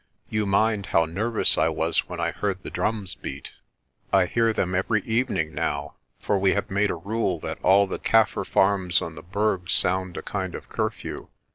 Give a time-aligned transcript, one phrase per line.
[0.31, 3.51] You mind how nervous I was when I heard the drums beat.
[4.11, 7.99] I hear them every evening now, for we have made a rule that all the
[7.99, 11.27] Kaffir farms on the Berg sound a kind of curfew.